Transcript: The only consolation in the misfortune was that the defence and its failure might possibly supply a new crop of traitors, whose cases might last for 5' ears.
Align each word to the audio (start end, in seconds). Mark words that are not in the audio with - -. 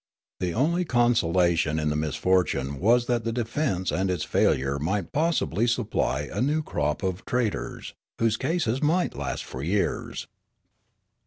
The 0.39 0.55
only 0.55 0.83
consolation 0.83 1.77
in 1.77 1.91
the 1.91 1.95
misfortune 1.95 2.79
was 2.79 3.05
that 3.05 3.23
the 3.23 3.31
defence 3.31 3.91
and 3.91 4.09
its 4.09 4.23
failure 4.23 4.79
might 4.79 5.11
possibly 5.11 5.67
supply 5.67 6.21
a 6.21 6.41
new 6.41 6.63
crop 6.63 7.03
of 7.03 7.23
traitors, 7.23 7.93
whose 8.17 8.35
cases 8.35 8.81
might 8.81 9.13
last 9.15 9.43
for 9.45 9.61
5' 9.61 9.67
ears. 9.69 10.27